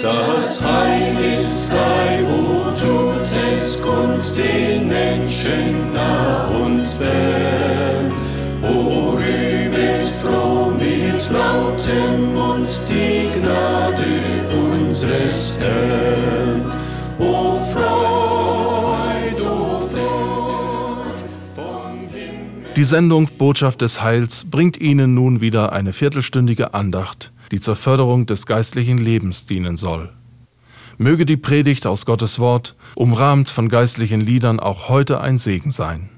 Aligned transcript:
Das 0.00 0.58
Heil 0.64 1.14
ist 1.32 1.68
frei, 1.68 2.24
wo 2.26 2.70
tut 2.70 3.30
es 3.52 3.80
kund 3.82 4.32
den 4.38 4.88
Menschen 4.88 5.92
nah 5.92 6.46
und 6.46 6.88
fern. 6.88 8.10
O 8.62 9.10
rühmet 9.10 10.04
froh 10.22 10.70
mit 10.70 11.30
lautem 11.30 12.32
Mund 12.32 12.80
die 12.88 13.38
Gnade 13.38 14.02
unseres 14.50 15.58
Herrn. 15.60 16.72
O 17.18 17.56
Freud, 17.70 19.42
o 19.42 19.78
Freud 19.78 21.22
vom 21.54 22.08
Himmel. 22.10 22.72
Die 22.76 22.84
Sendung 22.84 23.28
Botschaft 23.36 23.82
des 23.82 24.02
Heils 24.02 24.46
bringt 24.50 24.80
Ihnen 24.80 25.12
nun 25.12 25.42
wieder 25.42 25.72
eine 25.72 25.92
viertelstündige 25.92 26.72
Andacht 26.72 27.30
die 27.52 27.60
zur 27.60 27.76
Förderung 27.76 28.26
des 28.26 28.46
geistlichen 28.46 28.98
Lebens 28.98 29.46
dienen 29.46 29.76
soll. 29.76 30.12
Möge 30.98 31.26
die 31.26 31.36
Predigt 31.36 31.86
aus 31.86 32.06
Gottes 32.06 32.38
Wort, 32.38 32.74
umrahmt 32.94 33.50
von 33.50 33.68
geistlichen 33.68 34.20
Liedern, 34.20 34.58
auch 34.58 34.88
heute 34.88 35.20
ein 35.20 35.38
Segen 35.38 35.70
sein. 35.70 36.08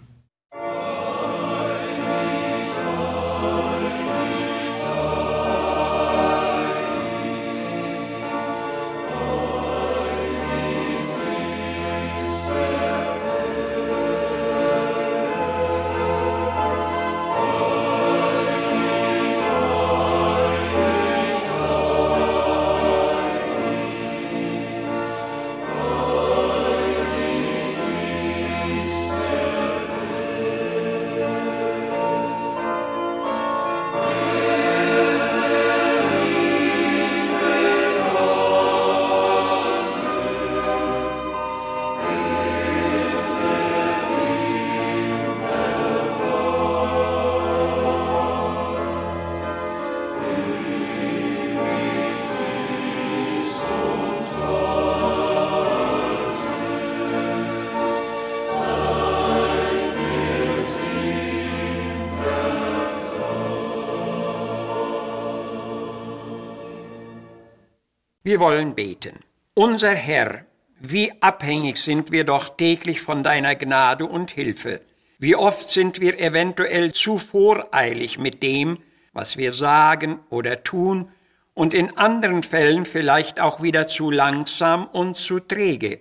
Wir 68.26 68.40
wollen 68.40 68.74
beten. 68.74 69.20
Unser 69.52 69.90
Herr, 69.94 70.46
wie 70.80 71.12
abhängig 71.20 71.76
sind 71.76 72.10
wir 72.10 72.24
doch 72.24 72.56
täglich 72.56 73.02
von 73.02 73.22
deiner 73.22 73.54
Gnade 73.54 74.06
und 74.06 74.30
Hilfe. 74.30 74.80
Wie 75.18 75.36
oft 75.36 75.68
sind 75.68 76.00
wir 76.00 76.18
eventuell 76.18 76.94
zu 76.94 77.18
voreilig 77.18 78.18
mit 78.18 78.42
dem, 78.42 78.78
was 79.12 79.36
wir 79.36 79.52
sagen 79.52 80.20
oder 80.30 80.64
tun, 80.64 81.10
und 81.52 81.74
in 81.74 81.98
anderen 81.98 82.42
Fällen 82.42 82.86
vielleicht 82.86 83.40
auch 83.40 83.60
wieder 83.60 83.88
zu 83.88 84.10
langsam 84.10 84.86
und 84.86 85.18
zu 85.18 85.38
träge. 85.38 86.00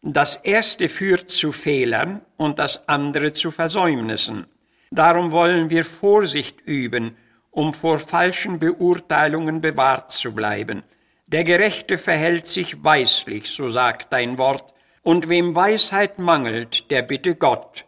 Das 0.00 0.36
erste 0.36 0.88
führt 0.88 1.28
zu 1.28 1.52
Fehlern 1.52 2.22
und 2.38 2.58
das 2.58 2.88
andere 2.88 3.34
zu 3.34 3.50
Versäumnissen. 3.50 4.46
Darum 4.90 5.32
wollen 5.32 5.68
wir 5.68 5.84
Vorsicht 5.84 6.62
üben, 6.62 7.14
um 7.50 7.74
vor 7.74 7.98
falschen 7.98 8.58
Beurteilungen 8.58 9.60
bewahrt 9.60 10.10
zu 10.10 10.32
bleiben. 10.32 10.82
Der 11.28 11.44
Gerechte 11.44 11.98
verhält 11.98 12.46
sich 12.46 12.82
weislich, 12.82 13.50
so 13.50 13.68
sagt 13.68 14.14
dein 14.14 14.38
Wort, 14.38 14.72
und 15.02 15.28
wem 15.28 15.54
Weisheit 15.54 16.18
mangelt, 16.18 16.90
der 16.90 17.02
bitte 17.02 17.34
Gott. 17.34 17.84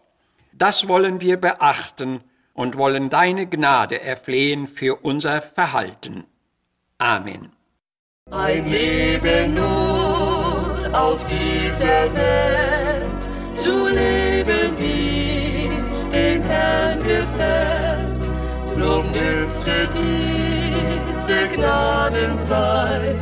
Das 0.53 0.89
wollen 0.89 1.23
wir 1.23 1.39
beachten 1.39 2.21
und 2.53 2.77
wollen 2.77 3.09
deine 3.09 3.47
Gnade 3.47 4.03
erflehen 4.03 4.67
für 4.67 4.97
unser 4.97 5.41
Verhalten. 5.41 6.25
Amen. 6.99 7.53
Ein 8.31 8.71
Leben 8.71 9.55
nur 9.55 10.91
auf 10.93 11.25
dieser 11.25 12.15
Welt, 12.15 13.28
zu 13.55 13.89
leben, 13.89 14.78
wie 14.78 15.71
es 15.97 16.11
den 16.11 16.43
Herrn 16.43 16.99
gefällt, 16.99 18.28
drum 18.77 19.11
nütze 19.12 19.89
diese 21.31 21.49
Gnadenzeit 21.57 23.15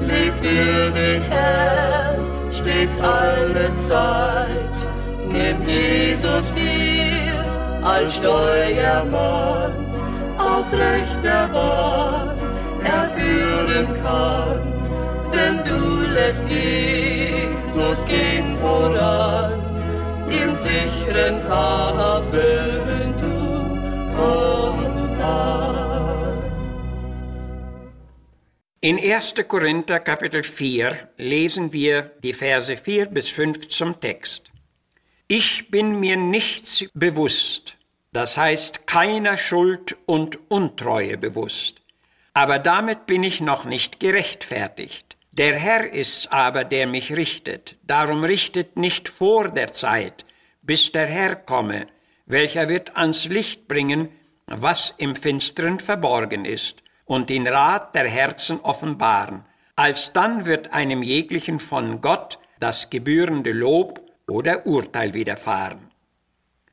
leb 0.00 0.34
für 0.40 0.90
den 0.90 1.22
Herrn, 1.22 2.16
stets 2.50 3.00
alle 3.00 3.74
Zeit. 3.74 4.88
Nimm 5.30 5.62
Jesus 5.68 6.52
dir 6.52 7.44
als 7.82 8.14
Steuermann 8.16 9.72
auf 10.38 10.66
rechter 10.72 11.48
Bahn, 11.52 12.36
er 12.84 13.10
führen 13.16 13.86
kann. 14.02 14.60
Wenn 15.30 15.58
du 15.64 16.02
lässt 16.12 16.46
Jesus 16.48 18.04
gehen 18.06 18.56
voran, 18.60 19.52
im 20.28 20.54
sicheren 20.54 21.36
Hafen 21.48 22.51
In 28.84 28.98
1. 28.98 29.34
Korinther 29.46 30.00
Kapitel 30.00 30.42
4 30.42 31.10
lesen 31.18 31.72
wir 31.72 32.10
die 32.24 32.32
Verse 32.32 32.76
4 32.76 33.06
bis 33.06 33.28
5 33.28 33.68
zum 33.68 34.00
Text. 34.00 34.50
Ich 35.28 35.70
bin 35.70 36.00
mir 36.00 36.16
nichts 36.16 36.86
bewusst, 36.92 37.76
das 38.12 38.36
heißt 38.36 38.88
keiner 38.88 39.36
Schuld 39.36 39.96
und 40.06 40.40
Untreue 40.50 41.16
bewusst, 41.16 41.80
aber 42.34 42.58
damit 42.58 43.06
bin 43.06 43.22
ich 43.22 43.40
noch 43.40 43.66
nicht 43.66 44.00
gerechtfertigt. 44.00 45.16
Der 45.30 45.56
Herr 45.56 45.88
ist 45.88 46.32
aber, 46.32 46.64
der 46.64 46.88
mich 46.88 47.16
richtet, 47.16 47.76
darum 47.84 48.24
richtet 48.24 48.76
nicht 48.76 49.08
vor 49.08 49.50
der 49.50 49.72
Zeit, 49.72 50.24
bis 50.60 50.90
der 50.90 51.06
Herr 51.06 51.36
komme, 51.36 51.86
welcher 52.26 52.68
wird 52.68 52.96
ans 52.96 53.26
Licht 53.26 53.68
bringen, 53.68 54.08
was 54.46 54.92
im 54.98 55.14
Finstern 55.14 55.78
verborgen 55.78 56.44
ist 56.44 56.81
und 57.12 57.28
den 57.28 57.46
Rat 57.46 57.94
der 57.94 58.08
Herzen 58.08 58.58
offenbaren. 58.60 59.44
Alsdann 59.76 60.46
wird 60.46 60.72
einem 60.72 61.02
jeglichen 61.02 61.58
von 61.58 62.00
Gott 62.00 62.38
das 62.58 62.88
gebührende 62.88 63.52
Lob 63.52 64.00
oder 64.26 64.66
Urteil 64.66 65.12
widerfahren. 65.12 65.90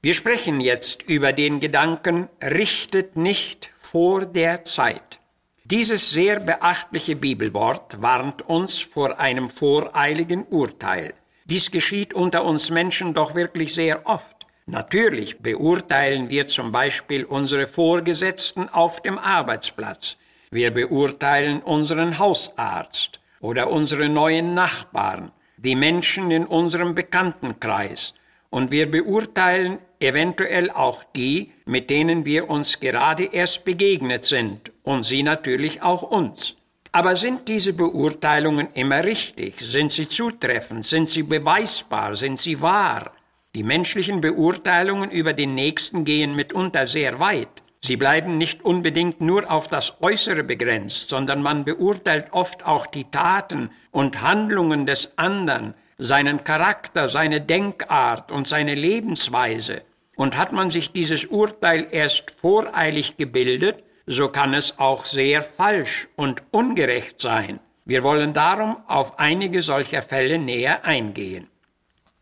Wir 0.01 0.13
sprechen 0.13 0.61
jetzt 0.61 1.03
über 1.03 1.33
den 1.33 1.59
Gedanken, 1.59 2.29
richtet 2.41 3.17
nicht 3.17 3.69
vor 3.75 4.25
der 4.25 4.63
Zeit. 4.63 5.19
Dieses 5.65 6.11
sehr 6.11 6.39
beachtliche 6.39 7.17
Bibelwort 7.17 8.01
warnt 8.01 8.41
uns 8.43 8.79
vor 8.79 9.19
einem 9.19 9.49
voreiligen 9.49 10.45
Urteil. 10.45 11.15
Dies 11.43 11.69
geschieht 11.69 12.13
unter 12.13 12.45
uns 12.45 12.69
Menschen 12.69 13.13
doch 13.13 13.35
wirklich 13.35 13.75
sehr 13.75 14.07
oft. 14.07 14.47
Natürlich 14.67 15.39
beurteilen 15.39 16.29
wir 16.29 16.47
zum 16.47 16.71
Beispiel 16.71 17.25
unsere 17.25 17.67
Vorgesetzten 17.67 18.69
auf 18.69 19.01
dem 19.01 19.17
Arbeitsplatz. 19.17 20.15
Wir 20.51 20.71
beurteilen 20.71 21.61
unseren 21.61 22.17
Hausarzt 22.17 23.19
oder 23.39 23.69
unsere 23.69 24.09
neuen 24.09 24.55
Nachbarn, 24.55 25.31
die 25.57 25.75
Menschen 25.75 26.31
in 26.31 26.45
unserem 26.45 26.95
Bekanntenkreis 26.95 28.15
und 28.49 28.71
wir 28.71 28.89
beurteilen 28.89 29.77
eventuell 29.99 30.71
auch 30.71 31.03
die, 31.15 31.51
mit 31.65 31.91
denen 31.91 32.25
wir 32.25 32.49
uns 32.49 32.79
gerade 32.79 33.25
erst 33.25 33.63
begegnet 33.63 34.25
sind 34.25 34.71
und 34.81 35.03
sie 35.03 35.21
natürlich 35.21 35.83
auch 35.83 36.01
uns. 36.01 36.55
Aber 36.91 37.15
sind 37.15 37.47
diese 37.47 37.73
Beurteilungen 37.73 38.69
immer 38.73 39.03
richtig? 39.03 39.59
Sind 39.59 39.91
sie 39.91 40.07
zutreffend? 40.07 40.83
Sind 40.83 41.09
sie 41.09 41.21
beweisbar? 41.21 42.15
Sind 42.15 42.39
sie 42.39 42.59
wahr? 42.59 43.11
Die 43.53 43.63
menschlichen 43.63 44.19
Beurteilungen 44.21 45.11
über 45.11 45.33
den 45.33 45.53
Nächsten 45.53 46.05
gehen 46.05 46.35
mitunter 46.35 46.87
sehr 46.87 47.19
weit. 47.19 47.61
Sie 47.81 47.95
bleiben 47.95 48.37
nicht 48.37 48.63
unbedingt 48.63 49.21
nur 49.21 49.49
auf 49.49 49.67
das 49.67 50.01
Äußere 50.01 50.43
begrenzt, 50.43 51.09
sondern 51.09 51.41
man 51.41 51.63
beurteilt 51.63 52.27
oft 52.31 52.65
auch 52.65 52.85
die 52.85 53.05
Taten 53.05 53.71
und 53.91 54.21
Handlungen 54.21 54.85
des 54.85 55.17
anderen, 55.17 55.73
seinen 55.97 56.43
Charakter, 56.43 57.09
seine 57.09 57.41
Denkart 57.41 58.31
und 58.31 58.47
seine 58.47 58.75
Lebensweise. 58.75 59.83
Und 60.15 60.37
hat 60.37 60.51
man 60.51 60.69
sich 60.69 60.91
dieses 60.91 61.25
Urteil 61.25 61.87
erst 61.91 62.31
voreilig 62.31 63.15
gebildet, 63.17 63.83
so 64.05 64.27
kann 64.27 64.53
es 64.53 64.77
auch 64.79 65.05
sehr 65.05 65.41
falsch 65.41 66.07
und 66.15 66.43
ungerecht 66.51 67.21
sein. 67.21 67.59
Wir 67.85 68.03
wollen 68.03 68.33
darum 68.33 68.77
auf 68.87 69.17
einige 69.19 69.61
solcher 69.61 70.01
Fälle 70.01 70.37
näher 70.37 70.83
eingehen. 70.83 71.47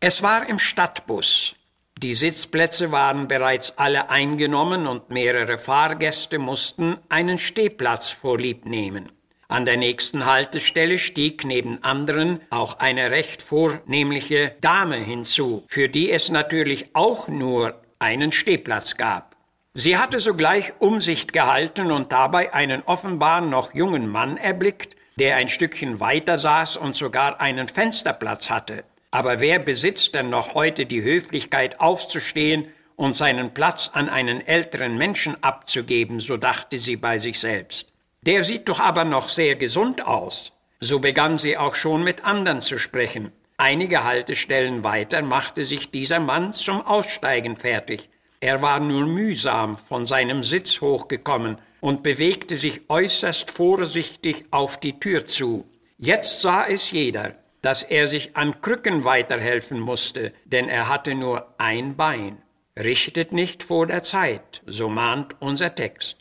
Es 0.00 0.22
war 0.22 0.48
im 0.48 0.58
Stadtbus. 0.58 1.56
Die 2.00 2.14
Sitzplätze 2.14 2.92
waren 2.92 3.26
bereits 3.26 3.76
alle 3.76 4.08
eingenommen 4.08 4.86
und 4.86 5.10
mehrere 5.10 5.58
Fahrgäste 5.58 6.38
mussten 6.38 6.96
einen 7.08 7.38
Stehplatz 7.38 8.08
vorlieb 8.08 8.66
nehmen. 8.66 9.10
An 9.48 9.64
der 9.64 9.78
nächsten 9.78 10.24
Haltestelle 10.24 10.98
stieg 10.98 11.44
neben 11.44 11.82
anderen 11.82 12.40
auch 12.50 12.78
eine 12.78 13.10
recht 13.10 13.42
vornehmliche 13.42 14.54
Dame 14.60 14.94
hinzu, 14.94 15.64
für 15.66 15.88
die 15.88 16.12
es 16.12 16.30
natürlich 16.30 16.90
auch 16.92 17.26
nur 17.26 17.82
einen 17.98 18.30
Stehplatz 18.30 18.96
gab. 18.96 19.34
Sie 19.74 19.98
hatte 19.98 20.20
sogleich 20.20 20.74
Umsicht 20.78 21.32
gehalten 21.32 21.90
und 21.90 22.12
dabei 22.12 22.54
einen 22.54 22.82
offenbar 22.82 23.40
noch 23.40 23.74
jungen 23.74 24.06
Mann 24.06 24.36
erblickt, 24.36 24.94
der 25.18 25.34
ein 25.34 25.48
Stückchen 25.48 25.98
weiter 25.98 26.38
saß 26.38 26.76
und 26.76 26.94
sogar 26.94 27.40
einen 27.40 27.66
Fensterplatz 27.66 28.50
hatte. 28.50 28.84
Aber 29.10 29.40
wer 29.40 29.58
besitzt 29.58 30.14
denn 30.14 30.30
noch 30.30 30.54
heute 30.54 30.84
die 30.84 31.02
Höflichkeit 31.02 31.80
aufzustehen 31.80 32.68
und 32.96 33.16
seinen 33.16 33.54
Platz 33.54 33.90
an 33.92 34.08
einen 34.08 34.46
älteren 34.46 34.98
Menschen 34.98 35.42
abzugeben, 35.42 36.20
so 36.20 36.36
dachte 36.36 36.78
sie 36.78 36.96
bei 36.96 37.18
sich 37.18 37.40
selbst. 37.40 37.88
Der 38.22 38.44
sieht 38.44 38.68
doch 38.68 38.80
aber 38.80 39.04
noch 39.04 39.28
sehr 39.28 39.54
gesund 39.54 40.06
aus. 40.06 40.52
So 40.80 40.98
begann 40.98 41.38
sie 41.38 41.56
auch 41.56 41.74
schon 41.74 42.04
mit 42.04 42.24
anderen 42.24 42.60
zu 42.60 42.78
sprechen. 42.78 43.32
Einige 43.56 44.04
Haltestellen 44.04 44.84
weiter 44.84 45.22
machte 45.22 45.64
sich 45.64 45.90
dieser 45.90 46.20
Mann 46.20 46.52
zum 46.52 46.80
Aussteigen 46.82 47.56
fertig. 47.56 48.10
Er 48.40 48.62
war 48.62 48.78
nur 48.78 49.06
mühsam 49.06 49.76
von 49.76 50.06
seinem 50.06 50.44
Sitz 50.44 50.80
hochgekommen 50.80 51.58
und 51.80 52.02
bewegte 52.02 52.56
sich 52.56 52.88
äußerst 52.88 53.50
vorsichtig 53.50 54.44
auf 54.50 54.78
die 54.78 55.00
Tür 55.00 55.26
zu. 55.26 55.68
Jetzt 55.98 56.42
sah 56.42 56.64
es 56.64 56.90
jeder, 56.92 57.34
dass 57.68 57.82
er 57.82 58.08
sich 58.08 58.34
an 58.34 58.62
Krücken 58.62 59.04
weiterhelfen 59.04 59.78
musste, 59.78 60.32
denn 60.46 60.70
er 60.70 60.88
hatte 60.88 61.14
nur 61.14 61.52
ein 61.58 61.96
Bein. 61.96 62.40
Richtet 62.78 63.32
nicht 63.32 63.62
vor 63.62 63.86
der 63.86 64.02
Zeit, 64.02 64.62
so 64.64 64.88
mahnt 64.88 65.36
unser 65.40 65.74
Text. 65.74 66.16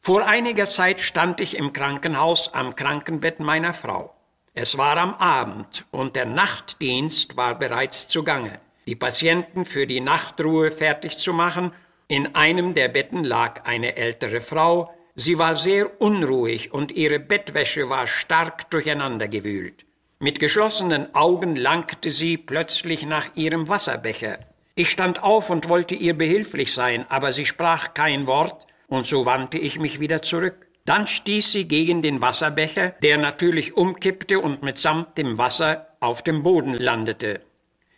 Vor 0.00 0.26
einiger 0.26 0.66
Zeit 0.66 1.00
stand 1.00 1.40
ich 1.40 1.56
im 1.56 1.72
Krankenhaus 1.72 2.52
am 2.54 2.74
Krankenbett 2.74 3.38
meiner 3.38 3.72
Frau. 3.72 4.16
Es 4.52 4.76
war 4.76 4.96
am 4.96 5.14
Abend 5.14 5.84
und 5.92 6.16
der 6.16 6.26
Nachtdienst 6.26 7.36
war 7.36 7.56
bereits 7.56 8.08
zugange, 8.08 8.58
die 8.88 8.96
Patienten 8.96 9.64
für 9.64 9.86
die 9.86 10.00
Nachtruhe 10.00 10.72
fertig 10.72 11.18
zu 11.18 11.32
machen. 11.32 11.70
In 12.08 12.34
einem 12.34 12.74
der 12.74 12.88
Betten 12.88 13.22
lag 13.22 13.64
eine 13.64 13.94
ältere 13.96 14.40
Frau. 14.40 14.92
Sie 15.14 15.38
war 15.38 15.54
sehr 15.54 16.00
unruhig 16.00 16.72
und 16.72 16.90
ihre 16.90 17.20
Bettwäsche 17.20 17.88
war 17.90 18.08
stark 18.08 18.70
durcheinandergewühlt. 18.70 19.86
Mit 20.24 20.40
geschlossenen 20.40 21.14
Augen 21.14 21.54
langte 21.54 22.10
sie 22.10 22.38
plötzlich 22.38 23.04
nach 23.04 23.26
ihrem 23.34 23.68
Wasserbecher. 23.68 24.38
Ich 24.74 24.90
stand 24.90 25.22
auf 25.22 25.50
und 25.50 25.68
wollte 25.68 25.94
ihr 25.94 26.16
behilflich 26.16 26.72
sein, 26.72 27.04
aber 27.10 27.34
sie 27.34 27.44
sprach 27.44 27.92
kein 27.92 28.26
Wort, 28.26 28.66
und 28.86 29.04
so 29.04 29.26
wandte 29.26 29.58
ich 29.58 29.78
mich 29.78 30.00
wieder 30.00 30.22
zurück. 30.22 30.66
Dann 30.86 31.06
stieß 31.06 31.52
sie 31.52 31.68
gegen 31.68 32.00
den 32.00 32.22
Wasserbecher, 32.22 32.94
der 33.02 33.18
natürlich 33.18 33.76
umkippte 33.76 34.40
und 34.40 34.62
mitsamt 34.62 35.18
dem 35.18 35.36
Wasser 35.36 35.88
auf 36.00 36.22
dem 36.22 36.42
Boden 36.42 36.72
landete. 36.72 37.42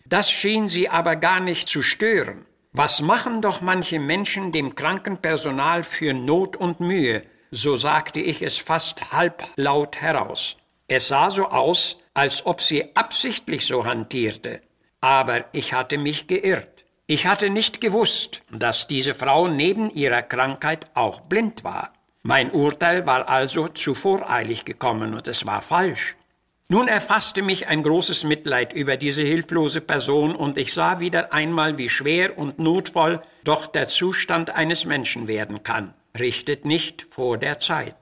Das 0.04 0.28
schien 0.28 0.66
sie 0.66 0.88
aber 0.88 1.14
gar 1.14 1.38
nicht 1.38 1.68
zu 1.68 1.80
stören. 1.80 2.44
Was 2.72 3.02
machen 3.02 3.40
doch 3.40 3.60
manche 3.60 4.00
Menschen 4.00 4.50
dem 4.50 4.74
Krankenpersonal 4.74 5.84
für 5.84 6.12
Not 6.12 6.56
und 6.56 6.80
Mühe, 6.80 7.22
so 7.52 7.76
sagte 7.76 8.18
ich 8.18 8.42
es 8.42 8.58
fast 8.58 9.12
halblaut 9.12 10.00
heraus. 10.00 10.56
Es 10.88 11.06
sah 11.06 11.30
so 11.30 11.46
aus, 11.46 11.98
als 12.16 12.46
ob 12.46 12.62
sie 12.62 12.96
absichtlich 12.96 13.66
so 13.66 13.84
hantierte. 13.84 14.62
Aber 15.02 15.44
ich 15.52 15.74
hatte 15.74 15.98
mich 15.98 16.26
geirrt. 16.26 16.84
Ich 17.06 17.26
hatte 17.26 17.50
nicht 17.50 17.80
gewusst, 17.80 18.40
dass 18.50 18.86
diese 18.86 19.12
Frau 19.12 19.48
neben 19.48 19.90
ihrer 19.90 20.22
Krankheit 20.22 20.86
auch 20.94 21.20
blind 21.20 21.62
war. 21.62 21.92
Mein 22.22 22.50
Urteil 22.50 23.06
war 23.06 23.28
also 23.28 23.68
zu 23.68 23.94
voreilig 23.94 24.64
gekommen 24.64 25.14
und 25.14 25.28
es 25.28 25.46
war 25.46 25.60
falsch. 25.60 26.16
Nun 26.68 26.88
erfasste 26.88 27.42
mich 27.42 27.68
ein 27.68 27.82
großes 27.82 28.24
Mitleid 28.24 28.72
über 28.72 28.96
diese 28.96 29.22
hilflose 29.22 29.82
Person 29.82 30.34
und 30.34 30.56
ich 30.56 30.72
sah 30.72 30.98
wieder 30.98 31.34
einmal, 31.34 31.76
wie 31.76 31.90
schwer 31.90 32.38
und 32.38 32.58
notvoll 32.58 33.20
doch 33.44 33.66
der 33.66 33.88
Zustand 33.88 34.50
eines 34.50 34.86
Menschen 34.86 35.28
werden 35.28 35.62
kann. 35.62 35.92
Richtet 36.18 36.64
nicht 36.64 37.02
vor 37.02 37.36
der 37.36 37.58
Zeit. 37.58 37.94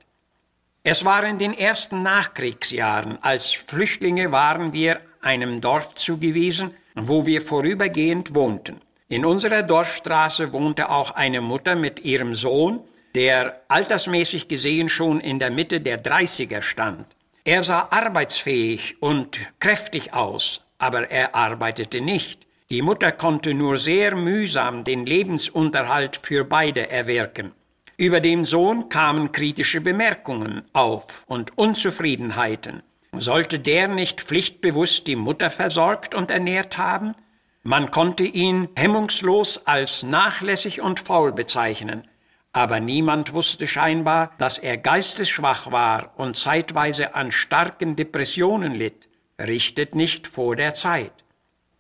Es 0.87 1.03
war 1.03 1.25
in 1.25 1.39
den 1.39 1.57
ersten 1.57 2.03
Nachkriegsjahren. 2.03 3.17
Als 3.23 3.53
Flüchtlinge 3.53 4.33
waren 4.33 4.75
wir 4.75 5.01
einem 5.23 5.63
Dorf 5.63 5.95
zugewiesen, 5.95 6.73
wo 6.95 7.25
wir 7.25 7.41
vorübergehend 7.41 8.35
wohnten. 8.35 8.83
In 9.09 9.25
unserer 9.25 9.63
Dorfstraße 9.63 10.53
wohnte 10.53 10.91
auch 10.91 11.13
eine 11.13 11.41
Mutter 11.41 11.75
mit 11.75 12.05
ihrem 12.05 12.35
Sohn, 12.35 12.81
der 13.15 13.63
altersmäßig 13.69 14.47
gesehen 14.47 14.91
schon 14.91 15.21
in 15.21 15.39
der 15.39 15.51
Mitte 15.51 15.81
der 15.81 15.97
Dreißiger 15.97 16.61
stand. 16.61 17.07
Er 17.45 17.65
sah 17.65 17.89
arbeitsfähig 17.89 19.01
und 19.01 19.41
kräftig 19.61 20.13
aus, 20.13 20.61
aber 20.77 21.11
er 21.11 21.35
arbeitete 21.35 22.03
nicht. 22.03 22.47
Die 22.69 22.83
Mutter 22.83 23.11
konnte 23.11 23.55
nur 23.55 23.79
sehr 23.79 24.15
mühsam 24.15 24.85
den 24.85 25.07
Lebensunterhalt 25.07 26.21
für 26.23 26.45
beide 26.45 26.91
erwirken. 26.91 27.53
Über 27.97 28.21
den 28.21 28.45
Sohn 28.45 28.89
kamen 28.89 29.31
kritische 29.31 29.81
Bemerkungen 29.81 30.63
auf 30.73 31.25
und 31.29 31.57
Unzufriedenheiten. 31.57 32.83
Sollte 33.13 33.61
der 33.61 33.87
nicht 33.87 34.21
pflichtbewusst 34.21 35.07
die 35.07 35.15
Mutter 35.15 35.49
versorgt 35.49 36.15
und 36.15 36.33
ernährt 36.33 36.77
haben? 36.77 37.15
Man 37.63 37.93
konnte 37.93 38.25
ihn 38.25 38.69
hemmungslos 38.75 39.67
als 39.67 40.03
nachlässig 40.03 40.81
und 40.81 40.99
faul 40.99 41.33
bezeichnen, 41.33 42.09
aber 42.53 42.81
niemand 42.81 43.33
wusste 43.33 43.67
scheinbar, 43.69 44.33
dass 44.39 44.59
er 44.59 44.77
geistesschwach 44.77 45.71
war 45.71 46.13
und 46.17 46.37
zeitweise 46.37 47.15
an 47.15 47.31
starken 47.31 47.95
Depressionen 47.95 48.75
litt, 48.75 49.09
richtet 49.41 49.95
nicht 49.95 50.27
vor 50.27 50.57
der 50.57 50.75
Zeit. 50.75 51.13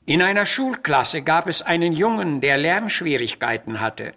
In 0.06 0.22
einer 0.22 0.46
Schulklasse 0.46 1.22
gab 1.22 1.48
es 1.48 1.62
einen 1.62 1.92
Jungen, 1.92 2.40
der 2.40 2.56
Lernschwierigkeiten 2.56 3.80
hatte. 3.80 4.14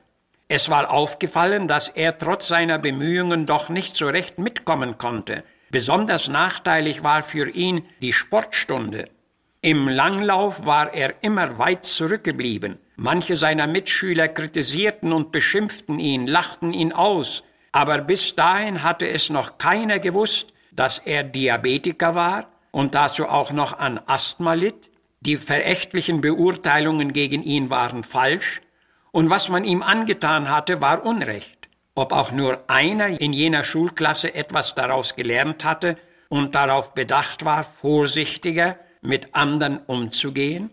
Es 0.49 0.69
war 0.69 0.91
aufgefallen, 0.91 1.67
dass 1.67 1.89
er 1.89 2.17
trotz 2.17 2.47
seiner 2.47 2.79
Bemühungen 2.79 3.45
doch 3.45 3.69
nicht 3.69 3.97
so 3.97 4.07
recht 4.07 4.39
mitkommen 4.39 4.97
konnte. 4.97 5.44
Besonders 5.69 6.29
nachteilig 6.29 7.03
war 7.03 7.21
für 7.21 7.49
ihn 7.49 7.83
die 8.01 8.13
Sportstunde. 8.13 9.10
Im 9.60 9.89
Langlauf 9.89 10.65
war 10.65 10.93
er 10.93 11.15
immer 11.22 11.57
weit 11.57 11.86
zurückgeblieben. 11.86 12.77
Manche 12.95 13.36
seiner 13.36 13.67
Mitschüler 13.67 14.29
kritisierten 14.29 15.12
und 15.12 15.33
beschimpften 15.33 16.00
ihn, 16.00 16.25
lachten 16.25 16.72
ihn 16.72 16.93
aus, 16.93 17.43
aber 17.74 18.00
bis 18.00 18.36
dahin 18.36 18.83
hatte 18.83 19.07
es 19.07 19.29
noch 19.29 19.57
keiner 19.57 20.00
gewusst, 20.00 20.53
dass 20.72 21.00
er 21.00 21.24
Diabetiker 21.24 22.15
war 22.15 22.48
und 22.72 22.95
dazu 22.95 23.27
auch 23.27 23.51
noch 23.51 23.77
an 23.77 24.00
Asthma 24.05 24.53
litt. 24.53 24.89
Die 25.19 25.36
verächtlichen 25.36 26.22
Beurteilungen 26.22 27.12
gegen 27.12 27.43
ihn 27.43 27.69
waren 27.69 28.03
falsch, 28.03 28.62
und 29.17 29.31
was 29.31 29.50
man 29.50 29.63
ihm 29.63 29.81
angetan 29.81 30.47
hatte, 30.47 30.79
war 30.79 31.03
Unrecht. 31.03 31.69
Ob 31.95 32.13
auch 32.13 32.31
nur 32.31 32.63
einer 32.67 33.19
in 33.19 33.33
jener 33.33 33.63
Schulklasse 33.63 34.36
etwas 34.36 34.75
daraus 34.75 35.15
gelernt 35.15 35.63
hatte 35.63 35.97
und 36.29 36.53
darauf 36.53 36.93
bedacht 36.93 37.43
war, 37.43 37.63
vorsichtiger 37.63 38.77
mit 39.01 39.33
anderen 39.33 39.79
umzugehen? 39.88 40.69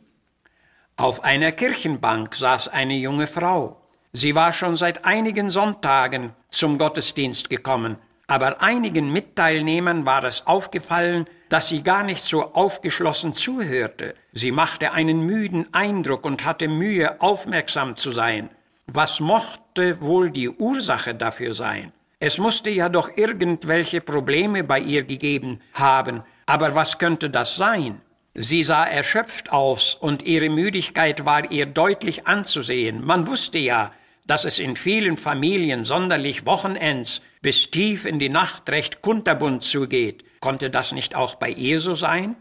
Auf 0.99 1.25
einer 1.25 1.53
Kirchenbank 1.53 2.35
saß 2.35 2.69
eine 2.69 2.97
junge 2.97 3.29
Frau. 3.29 3.81
Sie 4.13 4.35
war 4.35 4.53
schon 4.53 4.77
seit 4.77 5.07
einigen 5.07 5.49
Sonntagen 5.49 6.35
zum 6.51 6.77
Gottesdienst 6.77 7.49
gekommen, 7.49 7.97
aber 8.27 8.61
einigen 8.61 9.11
Mitteilnehmern 9.11 10.05
war 10.05 10.23
es 10.23 10.47
aufgefallen, 10.47 11.25
dass 11.55 11.69
sie 11.69 11.85
gar 11.85 12.03
nicht 12.03 12.21
so 12.21 12.53
aufgeschlossen 12.53 13.33
zuhörte. 13.33 14.17
Sie 14.33 14.51
machte 14.51 14.91
einen 14.91 15.21
müden 15.25 15.73
Eindruck 15.73 16.27
und 16.27 16.45
hatte 16.45 16.67
Mühe, 16.67 17.21
aufmerksam 17.21 17.95
zu 17.95 18.11
sein. 18.11 18.51
Was 18.89 19.21
mochte 19.21 20.01
wohl 20.01 20.31
die 20.31 20.49
Ursache 20.49 21.15
dafür 21.15 21.55
sein? 21.55 21.93
Es 22.19 22.39
musste 22.39 22.71
ja 22.71 22.89
doch 22.89 23.09
irgendwelche 23.17 24.01
Probleme 24.01 24.65
bei 24.65 24.81
ihr 24.81 25.05
gegeben 25.05 25.61
haben, 25.75 26.25
aber 26.47 26.75
was 26.75 26.99
könnte 26.99 27.31
das 27.31 27.55
sein? 27.55 28.01
Sie 28.35 28.65
sah 28.65 28.85
erschöpft 28.85 29.53
aus 29.53 29.95
und 29.95 30.25
ihre 30.25 30.49
Müdigkeit 30.49 31.25
war 31.25 31.53
ihr 31.53 31.67
deutlich 31.67 32.27
anzusehen. 32.27 33.07
Man 33.07 33.29
wusste 33.29 33.59
ja, 33.59 33.93
dass 34.27 34.45
es 34.45 34.59
in 34.59 34.75
vielen 34.75 35.17
Familien 35.17 35.85
sonderlich 35.85 36.47
Wochenends 36.47 37.23
bis 37.45 37.71
tief 37.71 38.07
in 38.07 38.19
die 38.19 38.31
Nacht 38.31 38.71
recht 38.71 39.03
kunterbunt 39.03 39.63
zugeht. 39.63 40.25
Konnte 40.41 40.71
das 40.71 40.93
nicht 40.93 41.15
auch 41.15 41.35
bei 41.35 41.51
ihr 41.51 41.79
so 41.79 41.95
sein? 41.95 42.37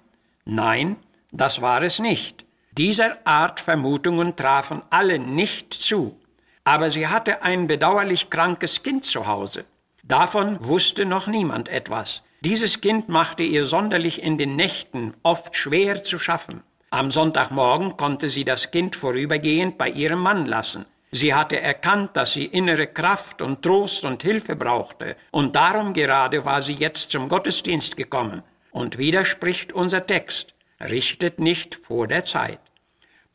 Nein, 0.45 0.95
das 1.33 1.61
war 1.61 1.81
es 1.81 1.99
nicht. 1.99 2.45
Dieser 2.71 3.17
Art 3.27 3.59
Vermutungen 3.59 4.37
trafen 4.37 4.81
alle 4.91 5.19
nicht 5.19 5.73
zu. 5.73 6.17
Aber 6.63 6.89
sie 6.89 7.09
hatte 7.09 7.43
ein 7.43 7.67
bedauerlich 7.67 8.29
krankes 8.29 8.81
Kind 8.81 9.03
zu 9.03 9.27
Hause. 9.27 9.65
Davon 10.03 10.65
wusste 10.65 11.05
noch 11.05 11.27
niemand 11.27 11.67
etwas. 11.67 12.23
Dieses 12.39 12.79
Kind 12.79 13.09
machte 13.09 13.43
ihr 13.43 13.65
sonderlich 13.65 14.23
in 14.23 14.37
den 14.37 14.55
Nächten 14.55 15.15
oft 15.21 15.57
schwer 15.57 16.05
zu 16.05 16.17
schaffen. 16.17 16.63
Am 16.91 17.11
Sonntagmorgen 17.11 17.97
konnte 17.97 18.29
sie 18.29 18.45
das 18.45 18.71
Kind 18.71 18.95
vorübergehend 18.95 19.77
bei 19.77 19.89
ihrem 19.89 20.19
Mann 20.19 20.45
lassen. 20.45 20.85
Sie 21.15 21.35
hatte 21.35 21.61
erkannt, 21.61 22.17
dass 22.17 22.33
sie 22.33 22.45
innere 22.45 22.87
Kraft 22.87 23.43
und 23.43 23.61
Trost 23.61 24.03
und 24.03 24.23
Hilfe 24.23 24.55
brauchte, 24.55 25.15
und 25.29 25.55
darum 25.55 25.93
gerade 25.93 26.43
war 26.43 26.63
sie 26.63 26.73
jetzt 26.73 27.11
zum 27.11 27.27
Gottesdienst 27.27 27.95
gekommen. 27.95 28.41
Und 28.71 28.97
widerspricht 28.97 29.73
unser 29.73 30.07
Text, 30.07 30.55
richtet 30.81 31.37
nicht 31.37 31.75
vor 31.75 32.07
der 32.07 32.25
Zeit. 32.25 32.57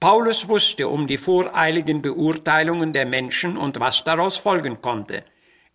Paulus 0.00 0.48
wusste 0.48 0.88
um 0.88 1.06
die 1.06 1.18
voreiligen 1.18 2.02
Beurteilungen 2.02 2.92
der 2.92 3.06
Menschen 3.06 3.56
und 3.56 3.78
was 3.78 4.02
daraus 4.02 4.36
folgen 4.36 4.80
konnte. 4.80 5.22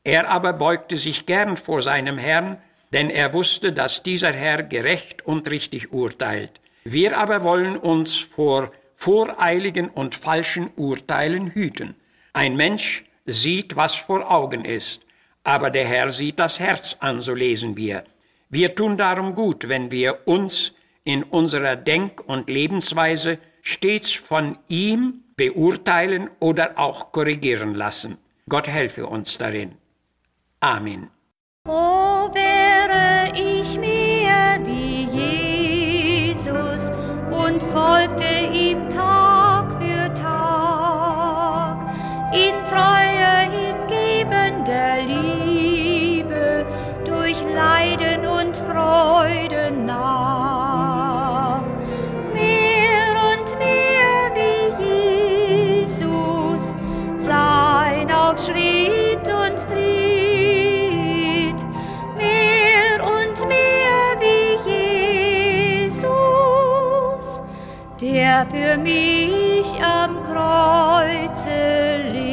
Er 0.03 0.29
aber 0.29 0.51
beugte 0.51 0.97
sich 0.97 1.25
gern 1.25 1.55
vor 1.55 1.81
seinem 1.81 2.17
Herrn, 2.17 2.61
denn 2.91 3.09
er 3.09 3.31
wusste, 3.31 3.71
dass 3.71 4.03
dieser 4.03 4.33
Herr 4.33 4.63
gerecht 4.63 5.25
und 5.25 5.49
richtig 5.49 5.93
urteilt. 5.93 6.59
Wir 6.83 7.17
aber 7.17 7.43
wollen 7.43 7.77
uns 7.77 8.17
vor 8.17 8.73
voreiligen 9.03 9.89
und 9.89 10.15
falschen 10.15 10.69
Urteilen 10.77 11.51
hüten. 11.51 11.95
Ein 12.31 12.55
Mensch 12.55 13.03
sieht, 13.25 13.75
was 13.75 13.95
vor 13.95 14.31
Augen 14.31 14.63
ist, 14.63 15.01
aber 15.43 15.69
der 15.71 15.83
Herr 15.83 16.09
sieht 16.09 16.39
das 16.39 16.57
Herz 16.61 16.95
an, 17.01 17.19
so 17.19 17.33
lesen 17.33 17.75
wir. 17.75 18.05
Wir 18.49 18.75
tun 18.75 18.95
darum 18.95 19.35
gut, 19.35 19.67
wenn 19.67 19.91
wir 19.91 20.25
uns 20.25 20.71
in 21.03 21.23
unserer 21.23 21.75
Denk- 21.75 22.23
und 22.27 22.49
Lebensweise 22.49 23.39
stets 23.61 24.13
von 24.13 24.57
ihm 24.69 25.25
beurteilen 25.35 26.29
oder 26.39 26.79
auch 26.79 27.11
korrigieren 27.11 27.75
lassen. 27.75 28.17
Gott 28.47 28.69
helfe 28.69 29.05
uns 29.05 29.37
darin. 29.37 29.73
Amen. 30.61 31.09
Oh, 31.65 32.12
für 68.45 68.77
mich 68.77 69.65
am 69.83 70.23
Kreuze 70.23 71.97
litt. 72.11 72.23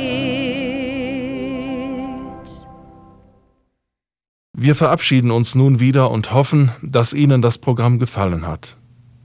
Wir 4.56 4.74
verabschieden 4.74 5.30
uns 5.30 5.54
nun 5.54 5.78
wieder 5.80 6.10
und 6.10 6.34
hoffen, 6.34 6.72
dass 6.82 7.12
Ihnen 7.12 7.42
das 7.42 7.58
Programm 7.58 7.98
gefallen 7.98 8.46
hat. 8.46 8.78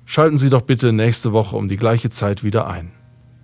Schalten 0.06 0.38
Sie 0.38 0.50
doch 0.50 0.62
bitte 0.62 0.94
nächste 0.94 1.34
Woche 1.34 1.58
um 1.58 1.68
die 1.68 1.77
gleiche 1.77 2.10
Zeit 2.10 2.44
wieder 2.44 2.68
ein. 2.68 2.92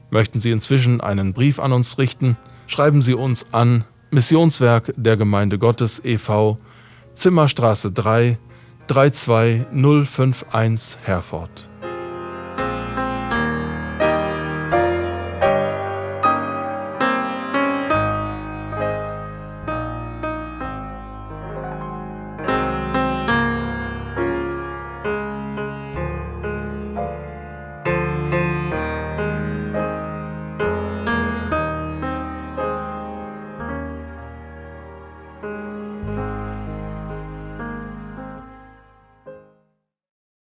Möchten 0.09 0.39
Sie 0.39 0.51
inzwischen 0.51 1.01
einen 1.01 1.33
Brief 1.33 1.59
an 1.59 1.73
uns 1.73 1.97
richten, 1.97 2.37
schreiben 2.67 3.01
Sie 3.01 3.13
uns 3.13 3.47
an 3.51 3.83
Missionswerk 4.11 4.93
der 4.97 5.17
Gemeinde 5.17 5.57
Gottes 5.57 6.01
e.V. 6.03 6.57
Zimmerstraße 7.13 7.91
3 7.91 8.37
32051 8.87 10.97
Herford. 11.03 11.70